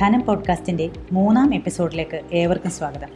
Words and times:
ധനം 0.00 0.26
പോഡ്കാസ്റ്റിന്റെ 0.26 0.90
മൂന്നാം 1.12 1.54
എപ്പിസോഡിലേക്ക് 1.54 2.20
ഏവർക്കും 2.32 2.70
സ്വാഗതം. 2.70 3.08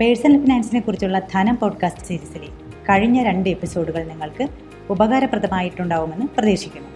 പേഴ്സണൽ 0.00 0.42
ഫിനാൻസിനെ 0.42 0.80
കുറിച്ചുള്ള 0.80 1.22
ധനം 1.32 1.56
പോഡ്കാസ്റ്റ് 1.56 2.04
സീരീസിലെ 2.04 2.46
കഴിഞ്ഞ 2.88 3.22
രണ്ട് 3.22 3.48
എപ്പിസോഡുകൾ 3.48 4.04
നിങ്ങൾക്ക് 4.04 4.48
ഉപകാരപ്രദമായിട്ടുണ്ടാവുമെന്ന് 4.90 6.26
പ്രതീക്ഷിക്കുന്നു. 6.26 6.88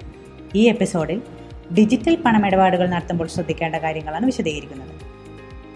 ഈ 0.55 0.69
എപ്പിസോഡിൽ 0.69 1.23
ഡിജിറ്റൽ 1.79 2.19
പണമിടപാടുകൾ 2.25 2.89
നടത്തുമ്പോൾ 2.89 3.29
ശ്രദ്ധിക്കേണ്ട 3.29 3.77
കാര്യങ്ങളാണ് 3.77 4.27
വിശദീകരിക്കുന്നത്. 4.27 4.91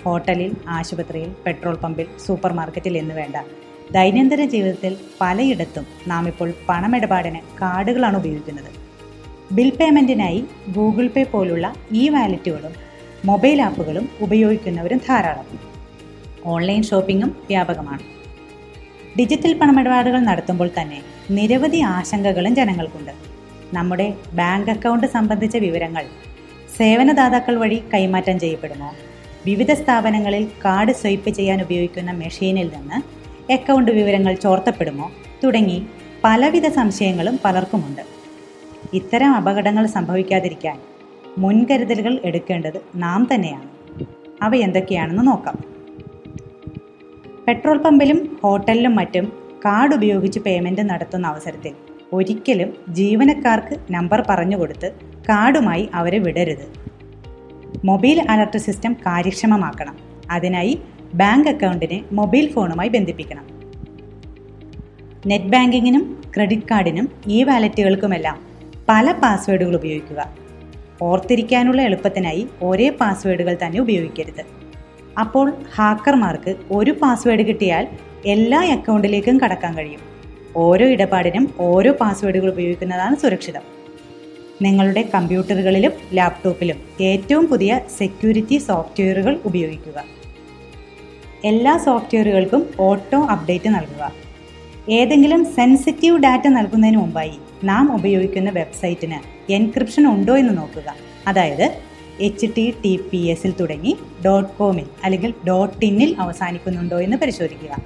ഹോട്ടലിൽ 0.04 0.56
ആശുപത്രിയിൽ 0.68 1.32
പെട്രോൾ 1.46 1.74
പമ്പിൽ 1.74 2.06
സൂപ്പർ 2.26 2.52
മാർക്കറ്റിൽ 2.52 2.98
എന്ന് 2.98 3.14
വേണ്ട 3.14 3.36
ദൈനംദിന 3.92 4.44
ജീവിതത്തിൽ 4.44 4.96
പലയിടത്തും 5.20 5.86
നാം 6.06 6.28
ഇപ്പോൾ 6.28 6.52
പണമിടപാടിന് 6.68 7.38
കാർഡുകളാണ് 7.38 8.16
ഉപയോഗിക്കുന്നത്. 8.16 8.79
ബിൽ 9.52 9.70
പേയ്മെന്റിനായി 9.70 10.44
ഗൂഗിൾ 10.68 11.08
പേ 11.08 11.22
പോലുള്ള 11.22 11.74
ഇ 11.92 12.08
വാലറ്റുകളും 12.08 12.72
മൊബൈൽ 13.24 13.62
ആപ്പുകളും 13.62 14.08
ഉപയോഗിക്കുന്നവരും 14.20 15.00
ധാരാളം. 15.08 15.58
ഓൺലൈൻ 16.44 16.82
ഷോപ്പിംഗും 16.82 17.28
വ്യാപകമാണ്. 17.28 17.98
ഡിജിറ്റൽ 19.18 19.58
പണമിടപാടുകൾ 19.58 20.18
നടത്തുമ്പോൾ 20.18 20.70
തന്നെ 20.80 21.02
നിരവധി 21.30 21.80
ആശങ്കകളും 21.80 22.54
ജനങ്ങൾക്കുണ്ട്. 22.54 23.10
നമ്മുടെ 23.74 24.14
ബാങ്ക് 24.32 24.70
അക്കൗണ്ട് 24.70 25.06
സംബന്ധിച്ച 25.06 25.56
വിവരങ്ങൾ 25.56 26.04
സേവനദാതാക്കൾ 26.76 27.56
വഴി 27.56 27.82
കൈമാറ്റം 27.94 28.40
ചെയ്യപ്പെടുമോ? 28.40 28.94
വിവിധ 29.46 29.72
സ്ഥാപനങ്ങളിൽ 29.72 30.48
കാർഡ് 30.64 30.92
സ്വൈപ്പ് 30.92 31.30
ചെയ്യാൻ 31.30 31.62
ഉപയോഗിക്കുന്ന 31.62 32.10
മെഷീനിൽ 32.10 32.70
നിന്ന് 32.76 32.98
അക്കൗണ്ട് 33.52 33.92
വിവരങ്ങൾ 33.92 34.34
ചോർത്തപ്പെടുമോ? 34.34 35.12
തുടങ്ങി 35.44 35.82
പലവിധ 36.24 36.68
സംശയങ്ങളും 36.68 37.40
പലർക്കുമുണ്ട്. 37.44 38.19
ഇത്തരം 38.94 39.34
അപകടങ്ങൾ 39.34 39.86
സംഭവിക്കാതിരിക്കാൻ 39.86 40.80
മുൻകരുതലുകൾ 41.38 42.20
എടുക്കേണ്ടത് 42.24 42.80
നാം 42.96 43.28
തന്നെയാണ്. 43.34 43.70
അവ 44.42 44.54
എന്തൊക്കെയാണെന്ന് 44.54 45.26
നോക്കാം. 45.26 45.58
പെട്രോൾ 47.48 47.78
പമ്പിലും 47.78 48.38
ഹോട്ടലിലും 48.42 48.96
മറ്റും 48.96 49.32
കാർഡ് 49.64 49.94
ഉപയോഗിച്ച് 49.94 50.38
പേയ്മെന്റ് 50.38 50.90
നടത്തുന്ന 50.90 51.26
അവസരത്തിൽ 51.26 51.72
ഒരിക്കലും 52.12 52.72
ജീവനക്കാർക്ക് 52.88 53.80
നമ്പർ 53.90 54.24
പറഞ്ഞു 54.28 54.58
കൊടുത്ത് 54.58 54.92
കാർഡുമായി 55.28 55.88
അവരെ 55.94 56.18
വിടരുത്. 56.18 56.72
മൊബൈൽ 57.84 58.26
അലർട്ട് 58.30 58.58
സിസ്റ്റം 58.58 58.92
കാര്യക്ഷമമാക്കണം. 58.92 59.96
അതിനായി 60.30 60.80
ബാങ്ക് 61.14 61.48
അക്കൗണ്ടിനെ 61.48 62.04
മൊബൈൽ 62.12 62.52
ഫോണുമായി 62.52 62.88
ബന്ധിപ്പിക്കണം. 62.88 63.46
നെറ്റ് 65.26 65.44
ബാങ്കിങ്ങിനും 65.44 66.22
ക്രെഡിറ്റ് 66.36 66.62
കാർഡിനും 66.70 67.08
ഈ 67.26 67.42
വാലറ്റുകൾക്കുമെല്ലാം 67.42 68.49
പല 68.90 69.12
പാസ്വേഡുകൾ 69.12 69.74
ഉപയോഗിക്കുക. 69.74 70.32
ഓർത്തിരിക്കാനുള്ള 71.02 71.82
എളുപ്പത്തിനായി 71.82 72.46
ഒരേ 72.62 72.90
പാസ്വേഡുകൾ 72.90 73.56
തന്നെ 73.66 73.80
ഉപയോഗിക്കരുത്. 73.80 74.40
അപ്പോൾ 75.20 75.52
ഹാക്കർമാർക്ക് 75.74 76.56
ഒരു 76.70 76.90
പാസ്വേഡ് 76.90 77.40
കിട്ടിയാൽ 77.40 77.88
എല്ലാ 78.26 78.60
അക്കൗണ്ടിലേക്കും 78.72 79.38
കടക്കാൻ 79.38 79.76
കഴിയും. 79.76 80.00
ഓരോ 80.56 80.86
ഇടപാടിനും 80.86 81.54
ഓരോ 81.58 81.92
പാസ്വേഡുകൾ 81.92 82.48
ഉപയോഗിക്കുന്നതാണ് 82.48 83.16
സുരക്ഷിതം. 83.16 83.60
നിങ്ങളുടെ 84.62 85.02
കമ്പ്യൂട്ടറുകളിലും 85.02 85.92
ലാപ്ടോപ്പിലും 86.14 86.76
ഏറ്റവും 87.00 87.46
പുതിയ 87.46 87.80
സെക്യൂരിറ്റി 87.98 88.56
സോഫ്റ്റ്വെയറുകൾ 88.56 89.40
ഉപയോഗിക്കുക. 89.44 90.04
എല്ലാ 91.44 91.76
സോഫ്റ്റ്വെയറുകൾക്കും 91.76 92.70
ഓട്ടോ 92.80 93.26
അപ്ഡേറ്റ് 93.26 93.68
നൽകുക. 93.68 94.29
ഏതെങ്കിലും 94.90 95.44
സെൻസിറ്റീവ് 95.44 96.18
ഡാറ്റ 96.18 96.48
നൽകുന്നതിന് 96.48 96.96
മുമ്പായി 96.96 97.32
നാം 97.64 97.94
ഉപയോഗിക്കുന്ന 97.94 98.50
വെബ്സൈറ്റിന് 98.50 99.52
എൻക്രിപ്ഷൻ 99.52 100.06
ഉണ്ടോ 100.06 100.36
എന്ന് 100.36 100.56
നോക്കുക. 100.56 100.94
അതായത് 101.26 101.72
എച്ച് 102.20 102.46
ടി 102.56 102.74
ടി 102.84 103.00
പി 103.10 103.16
എസിൽ 103.16 103.52
തുടങ്ങി 103.60 103.96
ഡോട്ട് 104.26 104.50
കോമിൽ 104.58 104.84
അല്ലെങ്കിൽ 105.04 105.34
ഡോട്ട് 105.48 105.84
ഇന്നിൽ 105.84 106.16
അവസാനിക്കുന്നുണ്ടോ 106.18 107.00
എന്ന് 107.00 107.16
പരിശോധിക്കുക. 107.16 107.76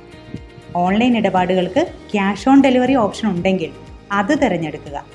ഓൺലൈൻ 0.77 1.17
ഇടപാടുകൾക്ക് 1.17 1.87
ക്യാഷ് 2.12 2.49
ഓൺ 2.49 2.62
ഡെലിവറി 2.62 2.95
ഓപ്ഷൻ 2.95 3.28
ഉണ്ടെങ്കിൽ 3.28 3.71
അത് 4.12 4.39
തിരഞ്ഞെടുക്കുക. 4.39 5.07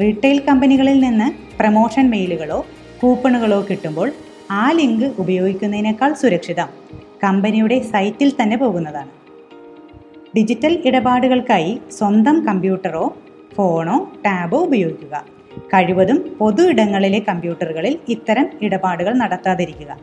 റീറ്റെയിൽ 0.00 0.40
കമ്പനികളിൽ 0.40 1.00
നിന്ന് 1.00 1.58
പ്രമോഷൻ 1.58 2.10
മെയിലുകളോ 2.10 2.66
കൂപ്പണുകളോ 3.02 3.66
കിട്ടുമ്പോൾ 3.70 4.12
ആ 4.50 4.70
ലിങ്ക് 4.70 5.04
ഉപയോഗിക്കുന്നതിനേക്കാൾ 5.18 6.12
സുരക്ഷിതം. 6.12 6.68
കമ്പനിയുടെ 7.24 7.78
സൈറ്റിൽ 7.78 8.32
തന്നെ 8.42 8.56
പോകുന്നതാണ്. 8.56 9.17
ഡിജിറ്റൽ 10.36 10.82
ഇടപാടുകൾക്കായി 10.84 11.78
സ്വന്തം 11.92 12.46
കമ്പ്യൂട്ടറോ 12.46 13.16
ഫോണോ 13.54 14.12
ടാബോ 14.26 14.58
ഉപയോഗിക്കുക. 14.58 15.24
കഴിവതും 15.66 16.36
പൊതു 16.40 16.62
ഇടങ്ങളിലെ 16.68 17.18
കമ്പ്യൂട്ടറുകളിൽ 17.28 17.98
ഇത്തരം 18.08 18.46
ഇടപാടുകൾ 18.62 19.12
നടത്താതിരിക്കുക. 19.12 19.98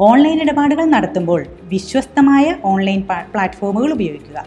ഓൺലൈൻ 0.00 0.40
ഇടപാടുകൾ 0.42 0.84
നടത്തുമ്പോൾ 0.84 1.46
വിശ്വസ്തമായ 1.62 2.54
ഓൺലൈൻ 2.64 3.00
പ്ലാറ്റ്ഫോമുകൾ 3.02 3.92
ഉപയോഗിക്കുക. 3.92 4.46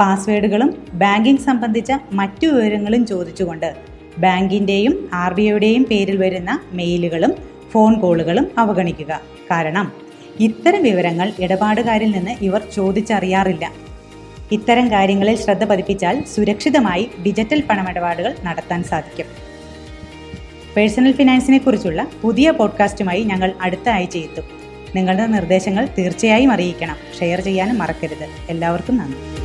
പാസ്വേഡുകളും 0.00 0.86
ബാങ്കിംഗ് 0.94 1.40
സംബന്ധിച്ച 1.40 1.92
മറ്റു 2.12 2.46
വിവരങ്ങളും 2.46 3.06
ചോദിച്ചുകൊണ്ട് 3.06 3.74
ബാങ്കിന്റെയും 4.18 5.10
ആർ 5.14 5.34
ബി 5.34 5.42
ഐയുടെയും 5.42 5.86
പേരിൽ 5.90 6.16
വരുന്ന 6.16 6.60
മെയിലുകളും 6.72 7.34
ഫോൺ 7.70 8.00
കോളുകളും 8.00 8.46
അവഗണിക്കുക. 8.58 9.20
കാരണം 9.50 10.01
ഇത്തരം 10.40 10.82
വിവരങ്ങൾ 10.82 11.32
ഇടപാടുകാരിൽ 11.40 12.10
നിന്ന് 12.10 12.30
ഇവർ 12.42 12.62
ചോദിച്ചറിയാറില്ല. 12.74 13.72
ഇത്തരം 14.52 14.92
കാര്യങ്ങളിൽ 14.92 15.36
ശ്രദ്ധ 15.36 15.64
പതിപ്പിച്ചാൽ 15.64 16.24
സുരക്ഷിതമായി 16.24 17.10
ഡിജിറ്റൽ 17.26 17.62
പണമിടപാടുകൾ 17.70 18.34
നടത്താൻ 18.44 18.82
സാധിക്കും. 18.82 19.26
പേഴ്സണൽ 20.76 21.12
ഫിനാൻസിനെ 21.12 21.58
കുറിച്ചുള്ള 21.58 22.06
പുതിയ 22.22 22.50
പോഡ്കാസ്റ്റുമായി 22.50 23.22
ഞങ്ങൾ 23.22 23.52
അടുത്ത 23.60 23.88
ആഴ്ച 23.88 24.16
എത്തും 24.16 24.44
നിങ്ങളുടെ 24.96 25.26
നിർദ്ദേശങ്ങൾ 25.26 25.88
തീർച്ചയായും 25.98 26.52
അറിയിക്കണം. 26.52 26.96
ഷെയർ 27.20 27.40
ചെയ്യാനും 27.40 27.78
മറക്കരുത്. 27.78 28.28
എല്ലാവർക്കും 28.48 28.96
നന്ദി. 28.96 29.41